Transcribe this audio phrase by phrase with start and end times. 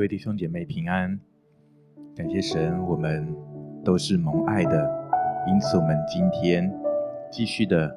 [0.00, 1.20] 各位弟兄姐妹平安，
[2.16, 3.36] 感谢神，我们
[3.84, 4.90] 都是蒙爱的，
[5.46, 6.72] 因此我们今天
[7.30, 7.94] 继续的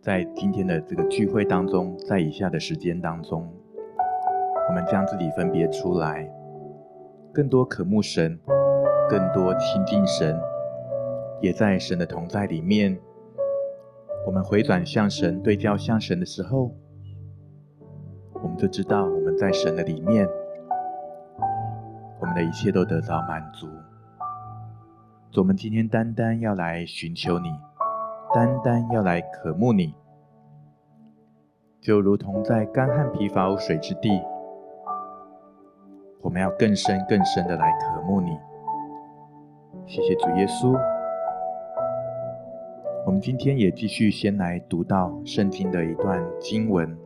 [0.00, 3.52] 在今天的这个聚会当中，在以下的时间当中，
[4.68, 6.32] 我们将自己分别出来，
[7.32, 8.38] 更多渴慕神，
[9.10, 10.40] 更多亲近神，
[11.42, 12.96] 也在神的同在里面，
[14.24, 16.72] 我们回转向神，对焦向神的时候，
[18.56, 19.34] 就知道我们。
[19.36, 20.28] 在神的里面，
[22.20, 23.68] 我们的一切都得到满足。
[25.36, 27.48] 我们今天单单要来寻求你，
[28.32, 29.92] 单单要来渴慕你，
[31.80, 34.22] 就如同在干旱疲乏无水之地，
[36.22, 38.38] 我们要更深更深的来渴慕你。
[39.84, 40.78] 谢谢主耶稣。
[43.04, 46.96] 我们今天也继续先来读到圣经的一段经文，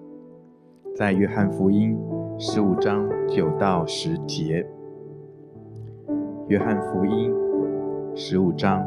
[0.98, 1.96] 在约翰福音。
[2.40, 4.66] 十五章九到十节，
[6.48, 7.32] 约翰福音
[8.16, 8.84] 十五章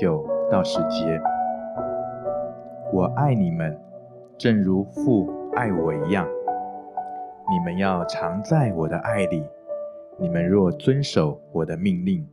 [0.00, 1.20] 九到十节。
[2.92, 3.78] 我爱你们，
[4.36, 6.26] 正如父爱我一样。
[7.48, 9.44] 你们要常在我的爱里。
[10.18, 12.26] 你们若遵守我的命令，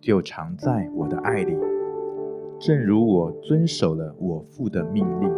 [0.00, 1.56] 就常在我的爱里，
[2.58, 5.32] 正如我遵守了我父的命令，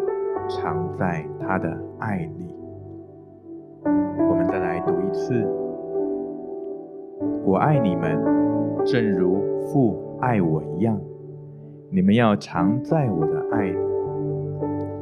[0.49, 2.52] 常在他的爱里。
[5.23, 5.47] 我们再来读一次。
[7.45, 8.19] 我爱你们，
[8.85, 11.01] 正如父爱我一样。
[11.91, 13.79] 你们要常在我的爱里。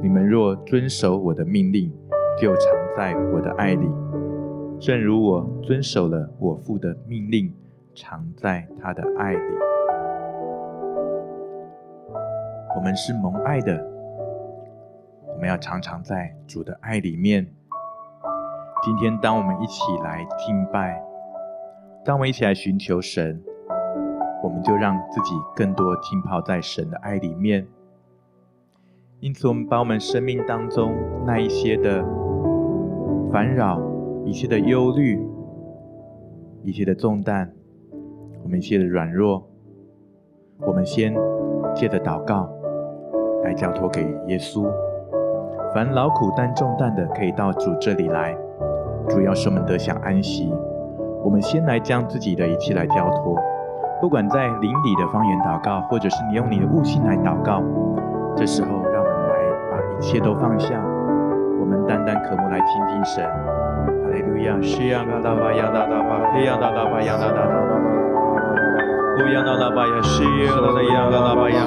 [0.02, 1.90] 你们若遵守我的命令，
[2.38, 2.64] 就常
[2.96, 3.88] 在我的爱里，
[4.78, 7.52] 正如我遵守了我父的命令，
[7.94, 9.40] 常在他的爱里。
[12.76, 13.86] 我们是蒙爱的，
[15.34, 17.46] 我们要常常在主的爱里面。
[18.82, 21.02] 今天，当我们一起来敬拜，
[22.02, 23.38] 当我们一起来寻求神，
[24.42, 27.66] 我们就让自己更多浸泡在神的爱里面。
[29.20, 30.94] 因此，我们把我们生命当中
[31.26, 32.02] 那一些的
[33.30, 33.78] 烦扰、
[34.24, 35.22] 一切的忧虑、
[36.64, 37.52] 一切的重担，
[38.42, 39.46] 我们一切的软弱，
[40.60, 41.14] 我们先
[41.74, 42.50] 借着祷告
[43.44, 44.66] 来交托给耶稣。
[45.74, 48.34] 凡劳苦担重担的，可以到主这里来。
[49.10, 50.50] 主要是我们得享安息。
[51.22, 53.36] 我们先来将自己的一切来交托，
[54.00, 57.62] 不管在灵里的方言祷告，或者是你用你的悟性来祷告。
[58.36, 59.34] 这时候，让我们来
[59.70, 60.80] 把一切都放下，
[61.60, 63.24] 我们单单渴慕来亲近神。
[63.24, 64.56] 哈利路亚！
[64.62, 67.50] 是呀，嘎达巴呀，达达巴，嘿呀，达达巴呀，达达达。
[69.16, 71.66] 呼呀，达达巴呀，是呀，达达呀，嘎达巴呀，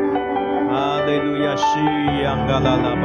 [1.11, 1.79] 利路亚，西
[2.23, 2.95] 央嘎啦啦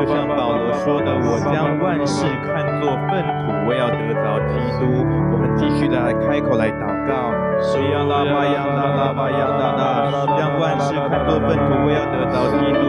[0.00, 8.80] 就像保罗说的：“我将万事看作粪土，我要得着基督。”我们继续的来开口来祷告：“西央啦巴呀啦
[9.12, 12.82] 啦将万事看作粪土，我要得着基督。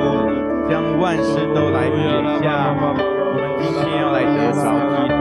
[0.69, 2.00] 将万事都来撇
[2.42, 2.96] 下，我
[3.36, 5.19] 们今天要来得着基督。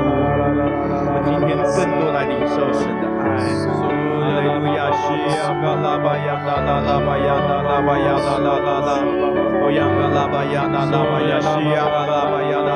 [1.10, 3.82] 我们今天更多来领受神的爱。”
[4.94, 8.90] 哈利路亚，西呀嘎拉巴呀那拉拉巴呀那拉巴呀那拉拉拉，
[9.62, 12.70] 欧呀嘎拉巴呀那拉巴呀西呀嘎拉巴呀那，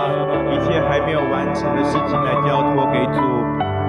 [0.53, 3.19] 一切还没有完成的事情来交托给主，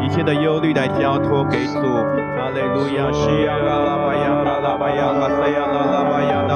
[0.01, 1.81] 一切的忧虑来交托给主。
[2.37, 6.53] 哈利路亚，西呀嘎拉巴呀那拉巴亚巴拉巴亚拉，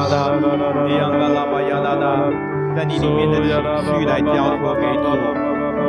[0.77, 2.05] 欧呀嘎拉巴呀那拉，
[2.75, 5.07] 在你里面的情绪来交托给主。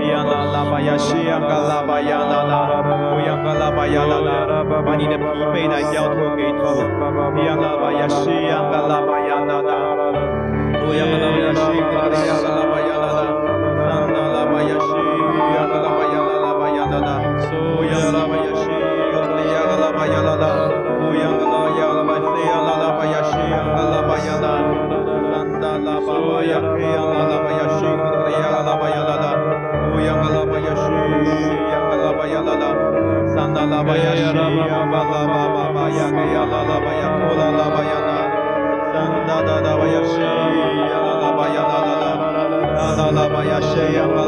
[0.05, 2.67] 呀啦啦吧呀，西呀嘎啦吧呀啦啦，
[3.15, 6.63] 不呀嘎啦吧呀啦啦，把你的疲惫来交托给主。
[7.45, 9.73] 亚拉巴亚，西呀嘎啦吧呀啦啦，
[10.81, 13.19] 不呀嘎啦吧呀，西呀嘎啦吧呀啦啦，
[13.85, 14.93] 啦啦啦吧呀，西
[15.55, 17.09] 呀嘎啦吧呀啦啦吧呀啦啦，
[17.77, 17.91] 不呀
[33.65, 34.37] 桑那拉巴呀西，央
[34.91, 38.13] 巴拉巴巴巴呀给呀啦啦巴呀，库拉拉巴呀啦，
[38.93, 38.93] 桑
[39.27, 42.13] 那拉拉巴呀西，央啦啦巴呀啦啦啦，
[42.77, 44.21] 啦啦啦巴呀西，央嘎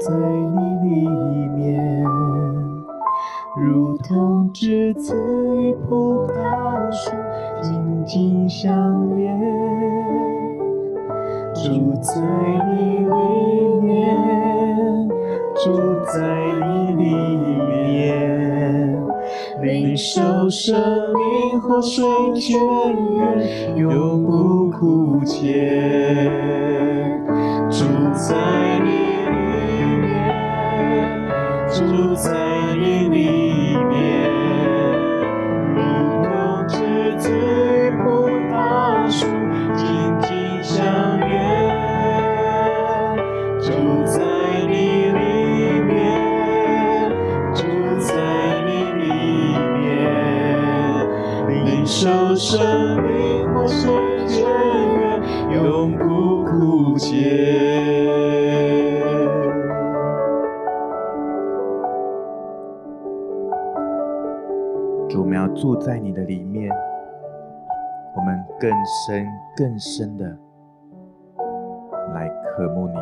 [0.00, 0.58] 在你
[0.88, 1.08] 里
[1.56, 2.04] 面，
[3.56, 5.14] 如同枝子
[5.56, 7.10] 与葡萄树
[7.62, 9.38] 紧紧相连。
[11.54, 12.20] 住在
[12.72, 13.06] 你里
[13.82, 15.08] 面，
[15.54, 15.64] 住
[16.12, 16.12] 在
[16.60, 17.02] 你里
[17.68, 18.98] 面，
[19.62, 20.74] 领受生
[21.14, 22.04] 命和水
[22.34, 22.58] 泉
[23.14, 24.64] 源，永不。
[24.76, 25.83] 枯竭，
[68.84, 69.26] 深
[69.56, 70.24] 更深的
[72.12, 72.94] 来渴慕你，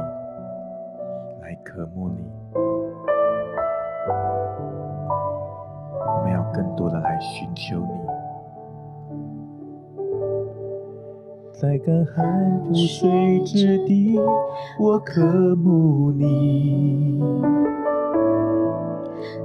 [1.42, 2.24] 来渴慕你。
[6.06, 7.88] 我们要更多的来寻求你。
[11.52, 14.18] 在干旱无水之地，
[14.80, 15.20] 我渴
[15.56, 17.20] 慕你；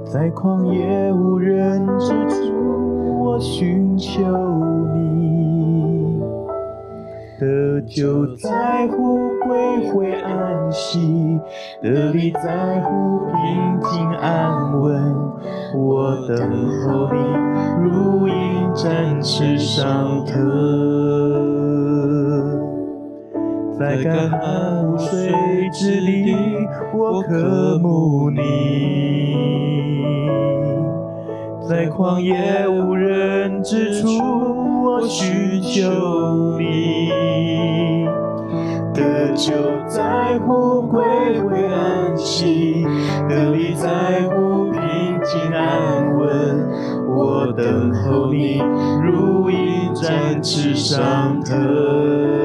[0.04, 4.22] 在旷野无人之处，我寻求
[7.78, 11.38] 得救在乎归回安息，
[11.80, 15.14] 得力在乎平静安稳。
[15.76, 16.36] 我等
[16.82, 17.18] 候你，
[17.80, 18.34] 如鹰
[18.74, 20.34] 展翅上腾。
[23.78, 25.32] 在干旱无水
[25.72, 26.34] 之地，
[26.92, 28.40] 我渴慕你；
[31.68, 34.08] 在旷野无人之处，
[35.00, 38.04] 我寻求你。
[38.92, 39.52] 的救
[39.86, 41.00] 在乎归
[41.40, 42.84] 回安息，
[43.28, 44.80] 得力在乎平
[45.22, 46.68] 静安稳。
[47.06, 48.60] 我等候你，
[49.04, 52.37] 如鹰展翅上腾。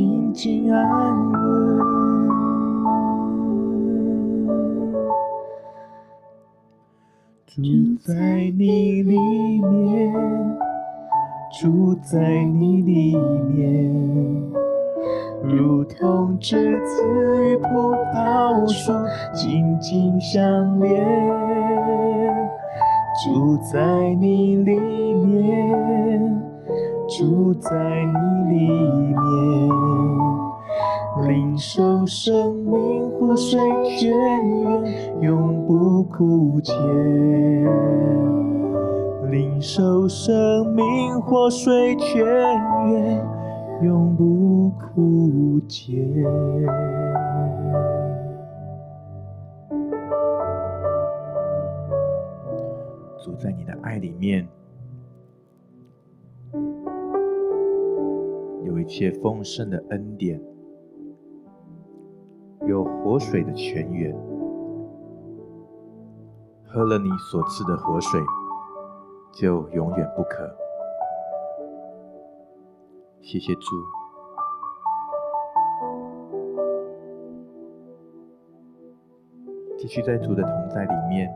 [0.00, 1.78] 静静安稳
[7.44, 7.60] 住
[8.00, 8.14] 在
[8.56, 9.18] 你里
[9.60, 10.14] 面，
[11.60, 13.92] 住在你里面，
[15.42, 17.02] 如同枝子
[17.44, 18.90] 与葡萄树
[19.34, 21.04] 紧紧相连。
[23.22, 26.42] 住在你里面，
[27.18, 28.04] 住在
[28.48, 29.16] 你里面。
[31.26, 33.58] 领受生命活水
[33.98, 34.10] 泉
[35.20, 36.72] 源，永不枯竭。
[39.28, 43.26] 领受生命活水泉源，
[43.82, 46.24] 永不枯竭。
[53.22, 54.46] 主在你的爱里面，
[58.70, 60.40] 有一切丰盛的恩典。
[62.68, 64.14] 有活水的泉源，
[66.68, 68.20] 喝了你所赐的活水，
[69.32, 70.48] 就永远不渴。
[73.22, 73.60] 谢谢主，
[79.78, 81.28] 继续在主的同在里面，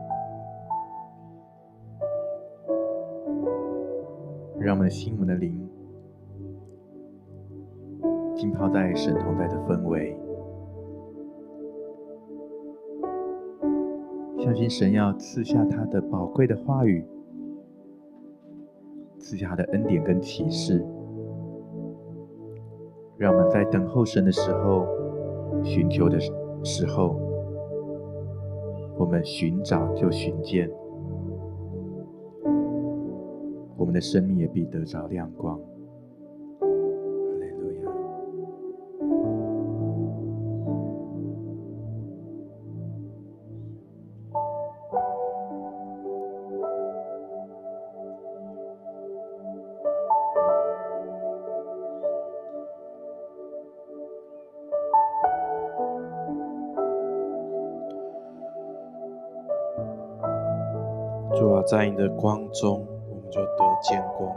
[4.57, 5.67] 让我们的心、我们的灵
[8.45, 10.15] 浸泡在神同在的氛围。
[14.37, 17.03] 相信神要赐下他的宝贵的话语，
[19.17, 20.85] 赐下他的恩典跟启示，
[23.17, 24.85] 让我们在等候神的时候，
[25.63, 26.19] 寻求的
[26.63, 27.19] 时候，
[28.95, 30.69] 我们寻找就寻见，
[33.75, 35.59] 我们的生命也必得着亮光。
[61.65, 64.35] 在你的光中，我们就得见光。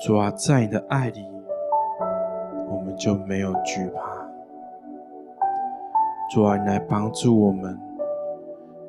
[0.00, 1.26] 主啊，在你的爱里，
[2.70, 4.00] 我们就没有惧怕。
[6.32, 7.76] 主啊，你来帮助我们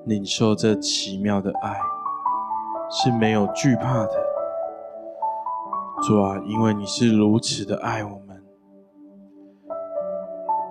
[0.06, 1.76] 领受这奇妙的爱，
[2.92, 4.12] 是没有惧怕的。
[6.04, 8.44] 主啊，因为你是如此的爱我们。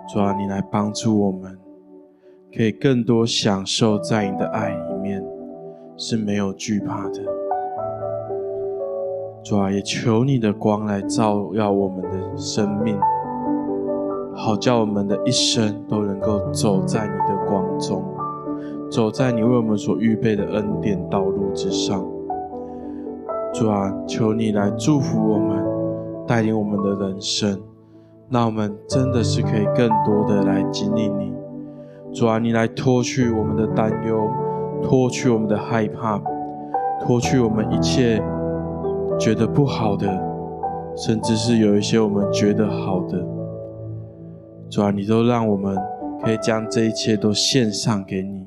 [0.08, 1.58] 主啊，你来帮助我们，
[2.56, 5.27] 可以更多享受在你的爱里面。
[6.00, 7.20] 是没有惧怕的，
[9.42, 12.96] 主啊，也求你的光来照耀我们的生命，
[14.32, 18.04] 好叫我们的一生都能够走在你的光中，
[18.88, 22.06] 走在你为我们所预备的恩典道路之上。
[23.52, 25.64] 主啊，求你来祝福我们，
[26.28, 27.60] 带领我们的人生，
[28.28, 31.32] 那我们真的是可以更多的来经历你。
[32.12, 34.30] 主啊，你来脱去我们的担忧。
[34.82, 36.20] 脱去我们的害怕，
[37.00, 38.22] 脱去我们一切
[39.18, 40.06] 觉得不好的，
[40.96, 43.24] 甚至是有一些我们觉得好的，
[44.70, 45.76] 主啊，你都让我们
[46.22, 48.46] 可以将这一切都献上给你，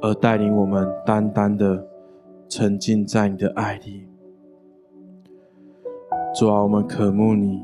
[0.00, 1.86] 而带领我们单单的
[2.48, 4.06] 沉浸在你的爱里。
[6.34, 7.62] 主啊，我们渴慕你，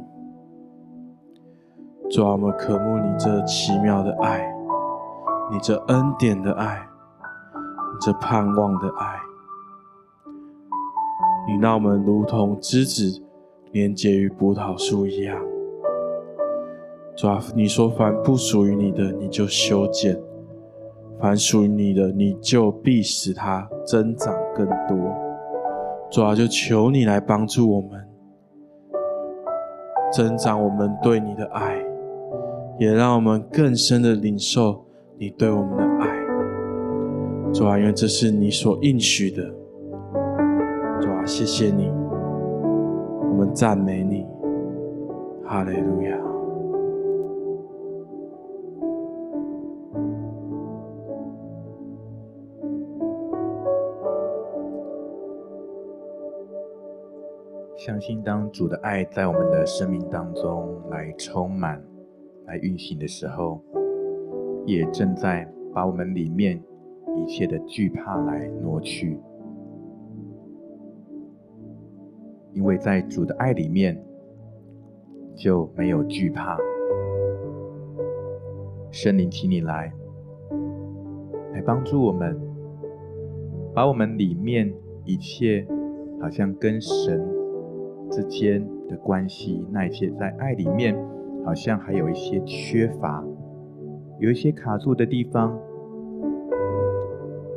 [2.11, 4.45] 主啊，我们渴慕你这奇妙的爱，
[5.51, 6.86] 你这恩典的爱。
[8.01, 9.17] 这盼望的爱，
[11.47, 13.23] 你让我们如同枝子
[13.73, 15.37] 连接于葡萄树一样。
[17.17, 20.15] 主啊，你说凡不属于你的，你就修剪；
[21.19, 24.97] 凡属于你的，你就必使它增长更多。
[26.11, 28.07] 主啊，就求你来帮助我们，
[30.13, 31.83] 增长我们对你的爱，
[32.79, 34.85] 也让我们更深的领受
[35.19, 35.86] 你对我们的。
[37.57, 39.43] 主啊，因为这是你所应许的。
[41.01, 44.27] 主啊，谢谢你，我们赞美你，
[45.43, 46.21] 哈利路亚。
[57.79, 61.83] 相信当主的爱在我们的生命当中来充满、
[62.45, 63.63] 来运行的时候，
[64.67, 66.63] 也正在把我们里面
[67.17, 69.19] 一切的惧怕来挪去。
[72.53, 74.01] 因为在主的爱里面
[75.35, 76.57] 就没有惧怕。
[78.91, 79.93] 圣灵，请你来，
[81.53, 82.39] 来帮助我们，
[83.75, 84.73] 把我们里面
[85.05, 85.67] 一切
[86.21, 87.23] 好像跟神。
[88.09, 90.97] 之间的关系，那一些在爱里面，
[91.45, 93.23] 好像还有一些缺乏，
[94.21, 95.59] 有一些卡住的地方，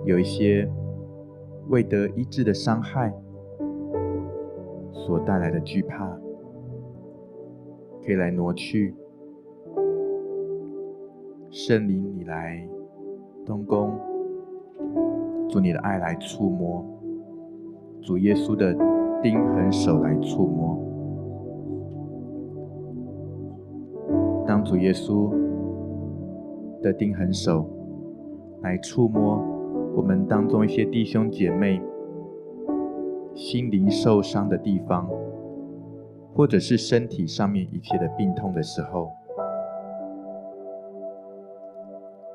[0.10, 0.68] 有一些
[1.70, 3.14] 未得医治的伤害
[4.92, 6.10] 所带来的惧怕，
[8.04, 8.96] 可以来挪去。
[11.52, 12.68] 圣灵，你来
[13.46, 13.92] 动工，
[15.48, 16.84] 主你的爱来触摸，
[18.02, 18.76] 主耶稣的。
[19.22, 20.80] 钉痕手来触摸，
[24.48, 25.30] 当主耶稣
[26.82, 27.70] 的钉痕手
[28.62, 29.44] 来触摸
[29.96, 31.82] 我们当中一些弟兄姐妹
[33.36, 35.10] 心灵受伤的地方，
[36.34, 39.12] 或者是身体上面一切的病痛的时候，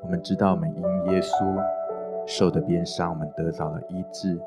[0.03, 1.61] 我们知道我们因耶稣
[2.25, 4.39] 受的鞭伤，我们得着了医治。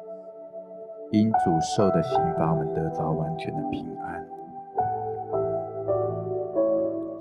[1.10, 4.28] 因主受的刑罚，我们得着完全的平安。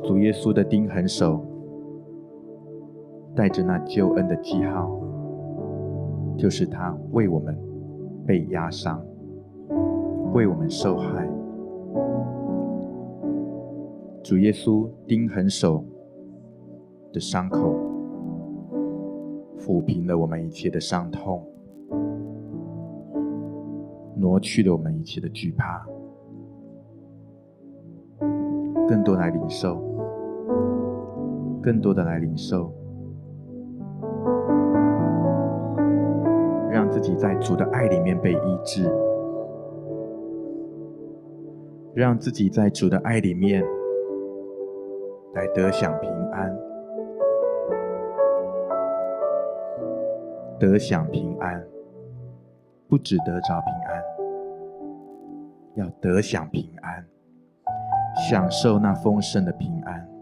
[0.03, 1.41] 主耶稣的钉痕手，
[3.33, 4.91] 带着那救恩的记号，
[6.37, 7.57] 就是他为我们
[8.25, 9.03] 被压伤，
[10.33, 11.27] 为我们受害。
[14.23, 15.83] 主耶稣钉痕手
[17.11, 17.73] 的伤口，
[19.57, 21.43] 抚平了我们一切的伤痛。
[24.15, 25.85] 挪去了我们一切的惧怕，
[28.87, 29.79] 更多来领受，
[31.61, 32.73] 更多的来领受，
[36.97, 38.91] 自己在主的爱里面被医治，
[41.93, 43.63] 让自己在主的爱里面
[45.35, 46.57] 来得享平安，
[50.57, 51.63] 得享平安。
[52.89, 54.03] 不只得着平安，
[55.75, 57.05] 要得享平安，
[58.27, 60.16] 享受那丰盛的平安。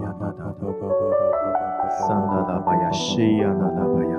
[0.00, 4.14] 拉拉巴呀，拉拉巴巴巴巴巴巴，桑拉拉巴呀，是呀，拉拉巴呀，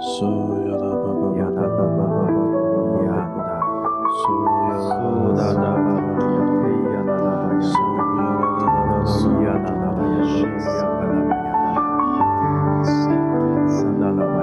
[0.00, 0.24] 是
[0.68, 2.28] 呀，拉巴巴呀，拉拉巴巴巴
[3.02, 3.50] 呀，拉，
[4.12, 4.22] 是
[4.68, 4.76] 呀，
[5.36, 6.20] 拉拉巴巴
[6.92, 10.60] 呀，西呀，拉拉巴呀，是呀，拉拉巴巴，是呀，
[13.98, 14.42] 拉拉巴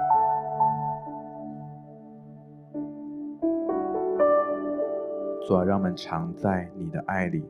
[5.51, 7.43] 主啊，让我们常在你的爱里，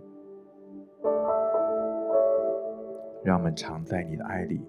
[3.23, 4.59] 让我们常在你的爱里。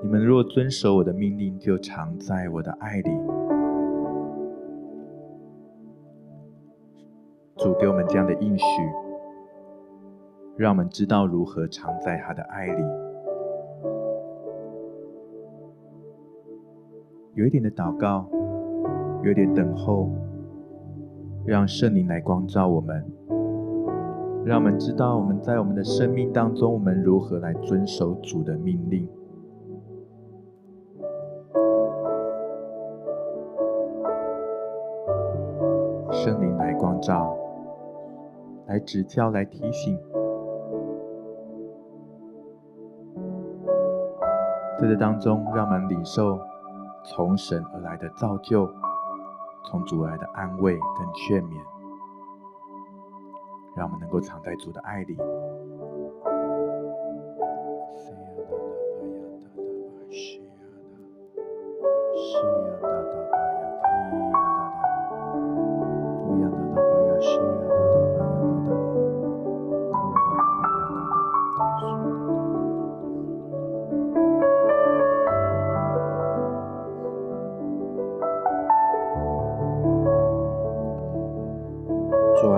[0.00, 3.10] 你们若遵守我的命令，就常在我的爱里。
[7.56, 8.64] 主给我们这样的应许，
[10.56, 12.82] 让我们知道如何常在他的爱里。
[17.34, 18.28] 有一点的祷告，
[19.24, 20.08] 有一点等候，
[21.46, 23.04] 让圣灵来光照我们，
[24.44, 29.08] 让我们知道我们在我们的生命当中，我们如何来遵守主的命令。
[36.10, 37.36] 圣灵来光照。
[38.66, 39.98] 来指教，来提醒，
[44.80, 46.40] 在这当中，让我们领受
[47.04, 48.66] 从神而来的造就，
[49.64, 51.74] 从主来的安慰跟劝勉。
[53.74, 55.16] 让我们能够藏在主的爱里。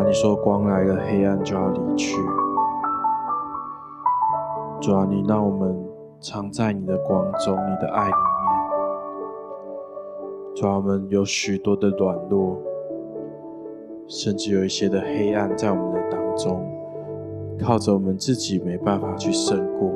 [0.06, 2.14] 你说光来了，黑暗就要离去。
[4.80, 5.76] 主啊，你让我们
[6.20, 8.16] 藏在你的光中，你的爱里面。
[10.54, 12.56] 主啊，我们有许多的软弱，
[14.06, 16.64] 甚至有一些的黑暗在我们的当中，
[17.60, 19.90] 靠着我们自己没办法去胜过。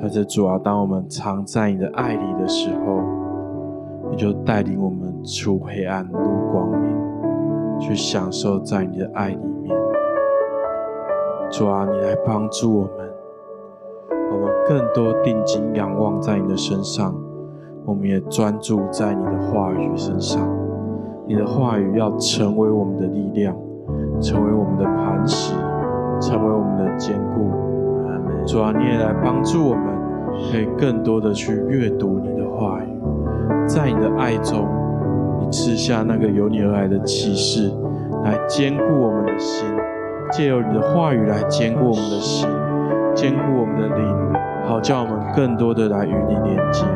[0.00, 3.00] 但是主啊，当我们藏在你的爱里的时候，
[4.12, 6.70] 你就带领我们出黑暗，入光。
[7.82, 9.76] 去享受在你的爱里面，
[11.50, 13.12] 主啊，你来帮助我们，
[14.32, 17.14] 我们更多定睛仰望在你的身上，
[17.84, 20.48] 我们也专注在你的话语身上。
[21.26, 23.56] 你的话语要成为我们的力量，
[24.20, 25.54] 成为我们的磐石，
[26.20, 27.50] 成为我们的坚固。
[28.46, 29.84] 主啊，你也来帮助我们，
[30.50, 32.88] 可以更多的去阅读你的话语，
[33.66, 34.81] 在你的爱中。
[35.52, 37.70] 赐下那个由你而来的启示，
[38.24, 39.66] 来坚固我们的心；
[40.32, 42.48] 借由你的话语来坚固我们的心，
[43.14, 44.16] 坚固我们的灵，
[44.66, 46.86] 好叫我们更多的来与你连接。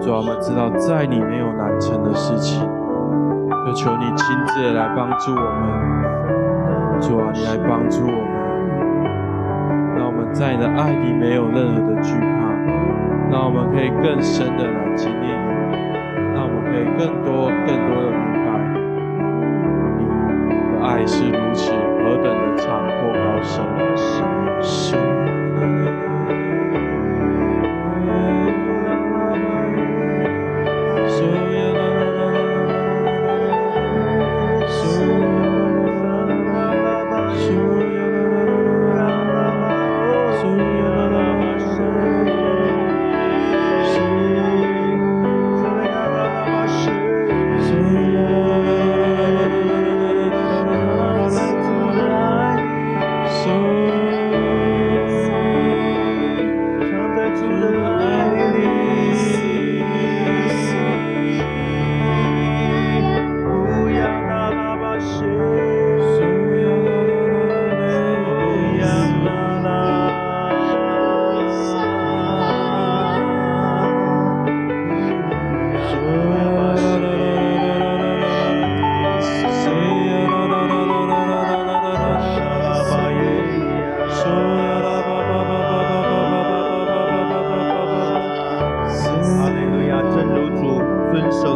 [0.00, 2.58] 主啊，我们知道在你没有难成的事情，
[3.66, 7.00] 就求你亲自来帮助我们。
[7.00, 15.35] 主啊，你来帮助我们，让我们在你的爱里没有任何的惧怕，让我们可以更深的来经历。
[16.98, 18.48] 更多、更多的明白，
[19.98, 20.00] 你
[20.72, 21.75] 的爱是如此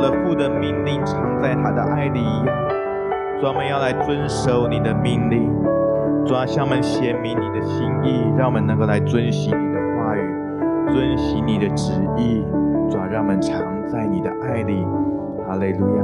[0.01, 2.21] 了父的命令，常在他的爱里。
[3.41, 5.51] 专门要来遵守你的命令，
[6.27, 12.45] 抓向我们显明你的心意，让我们能够来遵行你的话语，遵行你的旨意。
[12.91, 14.85] 主啊，让我们藏在你的爱里。
[15.47, 16.03] 哈利路亚！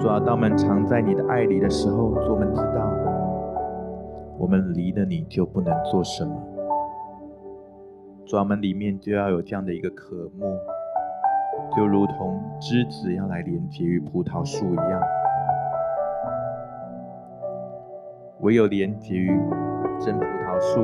[0.00, 2.88] 主啊，当我们藏在你的爱里的时候，主，我们知道，
[4.38, 6.32] 我们离了你就不能做什么。
[8.24, 10.46] 主啊，我们里面就要有这样的一个渴慕，
[11.76, 15.00] 就如同枝子要来连接于葡萄树一样。
[18.40, 19.28] 唯有连接于
[20.00, 20.80] 真葡萄树，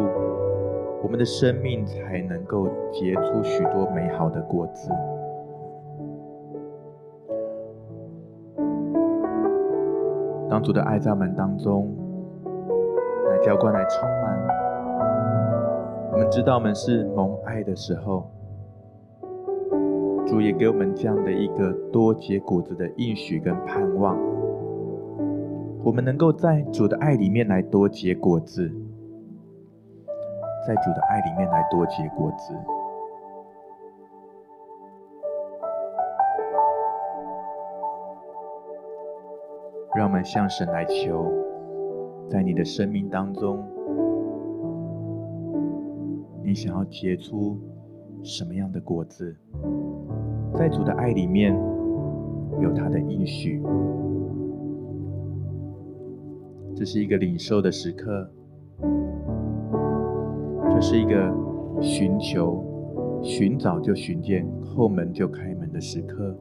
[1.03, 4.91] 我们的生命才能够结出许多美好的果子。
[10.49, 11.95] 当主的爱在我们当中
[13.29, 14.39] 来浇灌、来充满，
[16.13, 18.31] 我们知道我们是蒙爱的时候，
[20.29, 24.15] 主也给我们这样的一个多结果子的应许跟盼望。
[25.83, 28.71] 我们能够在主的爱里面来多结果子，
[30.67, 32.55] 在主的爱里面来多结果子，
[39.97, 41.33] 让我们向神来求，
[42.29, 43.65] 在你的生命当中，
[46.45, 47.57] 你想要结出
[48.23, 49.35] 什么样的果子？
[50.55, 51.55] 在主的爱里面
[52.61, 53.63] 有他的应许。
[56.75, 58.31] 这是一个领受的时刻，
[60.71, 61.35] 这是一个
[61.81, 62.65] 寻求、
[63.23, 66.37] 寻找就寻见、后门就开门的时刻。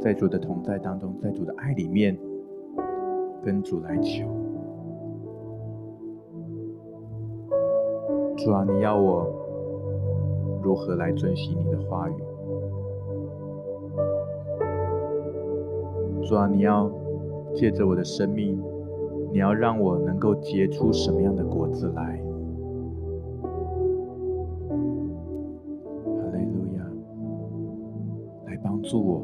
[0.00, 2.18] 在主的同在当中，在主的爱里面，
[3.44, 4.39] 跟主来求。
[8.42, 9.26] 主啊，你要我
[10.62, 12.14] 如何来遵行你的话语？
[16.22, 16.90] 主啊，你要
[17.54, 18.58] 借着我的生命，
[19.30, 22.18] 你要让我能够结出什么样的果子来？
[26.06, 26.82] 哈利路亚，
[28.46, 29.22] 来帮助我，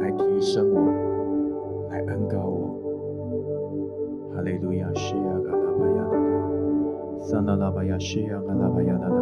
[0.00, 0.92] 来提升我，
[7.48, 9.16] 达，撒那拉巴亚西亚嘎拉巴亚达达，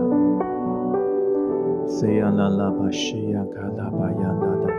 [1.86, 4.74] 西亚那拉巴西亚嘎拉巴亚达达。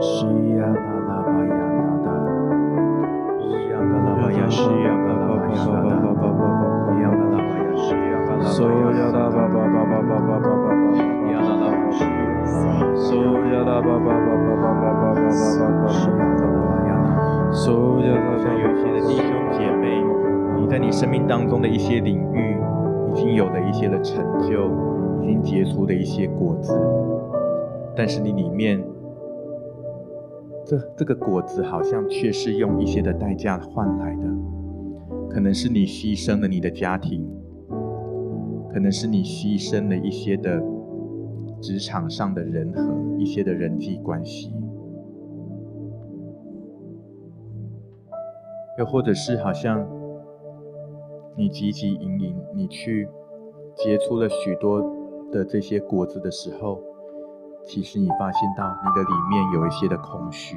[0.00, 0.24] 西
[0.56, 2.08] 呀啦啦巴呀啦啦，
[3.40, 6.08] 乌央噶啦巴呀西呀噶啦巴呀啦啦，
[6.88, 8.72] 乌央噶啦巴呀西呀啦巴呀啦啦，所呀
[9.12, 10.96] 啦巴巴巴巴巴巴巴巴，
[11.30, 12.08] 呀啦啦巴西呀，
[12.96, 18.28] 所呀啦巴巴巴巴巴巴巴巴巴巴，西呀噶啦巴呀啦，所呀啦。
[18.38, 20.03] 像有些的弟兄姐妹，
[20.64, 22.56] 你在你生命当中的一些领域，
[23.12, 24.70] 已经有了一些的成就，
[25.22, 26.72] 已经结出了一些果子，
[27.94, 28.82] 但是你里面。
[30.66, 34.22] 这这个果子好像却是用一些的代价换来的，
[35.28, 37.28] 可能是你牺牲了你的家庭，
[38.72, 40.62] 可能是你牺牲了一些的
[41.60, 42.82] 职场上的人和
[43.18, 44.54] 一些的人际关系，
[48.78, 49.86] 又或者是好像
[51.36, 53.08] 你汲汲营营，你去
[53.76, 54.80] 结出了许多
[55.32, 56.80] 的这些果子的时候。
[57.66, 60.54] 其实你发现到你的里面有一些的空虚，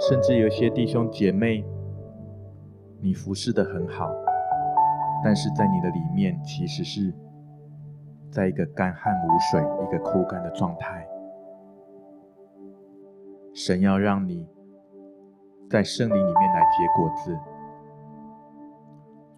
[0.00, 1.62] 甚至有些弟兄姐妹，
[3.02, 4.10] 你服侍得很好，
[5.22, 7.12] 但是在你的里面其实是
[8.30, 11.06] 在一个干旱无水、一个枯干的状态。
[13.52, 14.48] 神要让你
[15.68, 17.38] 在圣灵里面来结果子，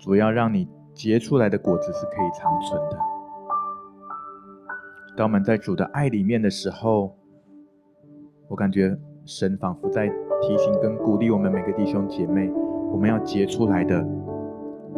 [0.02, 2.98] 主要让你结出来的果子是可以长存的。
[5.16, 7.16] 当我们在主的爱里面的时候，
[8.48, 10.08] 我感觉神仿佛在
[10.40, 12.50] 提醒跟鼓励我们每个弟兄姐妹，
[12.90, 14.04] 我们要结出来的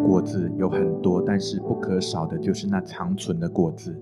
[0.06, 3.94] 果子有很多，但是不可少的就是那长存的果子，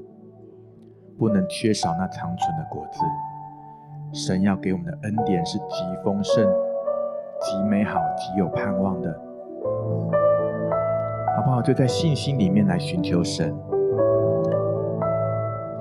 [1.19, 3.01] 不能缺少那长存的果子。
[4.13, 6.49] 神要给我们的恩典是极丰盛、
[7.41, 9.21] 极美好、极有盼望的，
[11.43, 11.61] 好不好？
[11.61, 13.53] 就在信心里面来寻求神。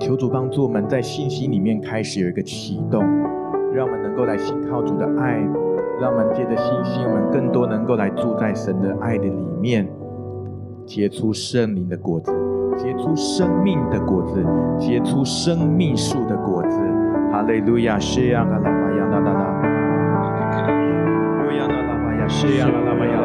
[0.00, 3.04] 求主帮助我们在信心里面开始有一个启动，
[3.72, 5.38] 让我们能够来信靠主的爱，
[6.00, 9.88] 让我们借着信心，我们更多能够来住在神的爱的里面，
[10.84, 12.32] 结出圣灵的果子，
[12.76, 14.44] 结出生命的果子，
[14.80, 16.80] 结出生命树的果子。
[17.30, 19.62] 哈利路亚，谢呀啦啦巴呀啦啦啦，
[21.46, 23.20] 乌呀啦啦巴呀，谢呀啦啦巴呀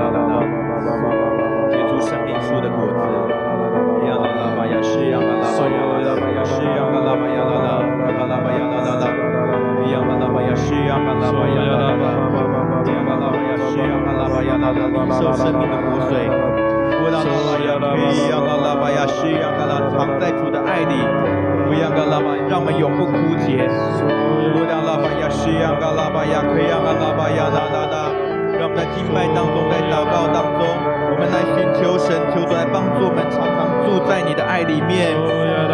[14.87, 16.29] 领受生命的活水，
[16.99, 20.95] 我让拉巴呀，可以让拉巴呀，是让拉藏在主的爱里，
[21.65, 23.67] 不让拉巴让我们永不枯竭。
[24.55, 28.11] 我让拉巴呀，是让拉巴呀，可以让拉巴呀，哒哒哒，
[28.59, 30.63] 让我们敬拜当中，在祷告当中，
[31.11, 35.11] 我们来寻求神，求主来帮助我们，常常住在你的爱里面。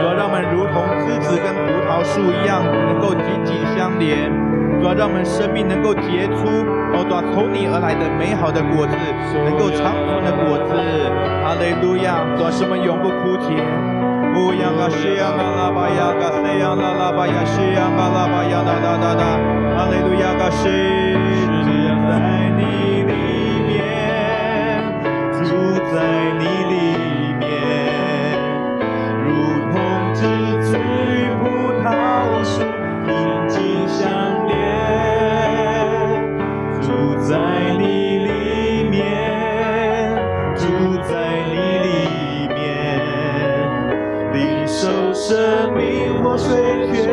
[0.04, 4.43] 要让我们如同枝子跟葡萄树一样，能够紧紧相连。
[4.84, 6.44] 主要让我们生命能够结出。
[6.92, 8.92] 哦，抓从你而来的美好的果子，
[9.48, 10.76] 能够长存的果子，
[11.40, 13.56] 哈利路亚，抓什么永不枯竭。
[14.36, 19.24] 乌央嘎西央嘎拉巴呀嘎西央啦啦巴呀西央嘎拉巴呀哒哒哒哒，
[19.80, 20.68] 哈利路亚嘎在
[22.60, 23.16] 你里
[23.64, 23.80] 面，
[25.48, 26.04] 住在
[26.36, 26.73] 你里
[46.38, 46.52] 岁
[46.88, 47.13] 月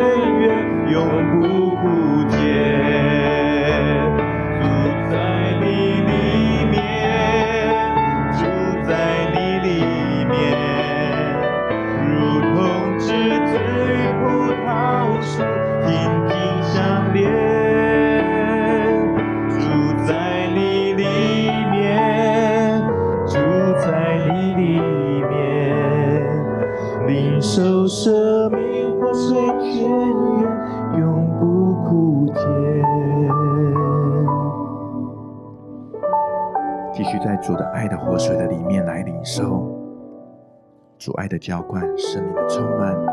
[41.30, 43.09] 的浇灌，圣灵的充满。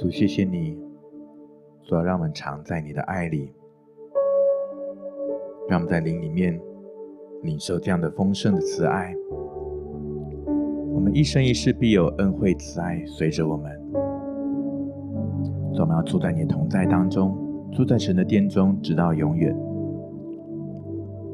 [0.00, 0.76] 主，谢谢你，
[1.84, 3.52] 主要让我们常在你的爱里，
[5.68, 6.60] 让我们在灵里面
[7.42, 9.14] 领受这样的丰盛的慈爱。
[10.92, 13.70] 我们一生一世必有恩惠慈爱随着我们。
[15.72, 17.38] 主，我们要住在你的同在当中，
[17.72, 19.56] 住在神的殿中，直到永远。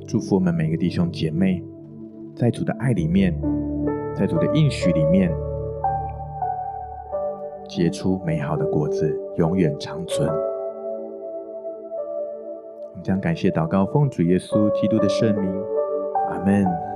[0.06, 1.64] 祝福我们每个弟兄姐妹，
[2.34, 3.34] 在主的爱里面，
[4.14, 5.32] 在主的应许里面。
[7.70, 10.28] 结出美好的果子，永远长存。
[10.28, 10.34] 我
[12.94, 15.54] 们将感谢祷告，奉主耶稣基督的圣名，
[16.30, 16.89] 阿门。